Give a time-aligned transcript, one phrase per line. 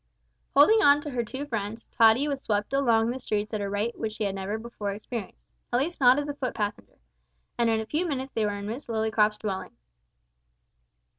[0.55, 3.95] Holding on to her two friends, Tottie was swept along the streets at a rate
[3.99, 6.97] which she had never before experienced at least not as a foot passenger,
[7.55, 9.77] and in a few minutes they were in Miss Lillycrop's dwelling.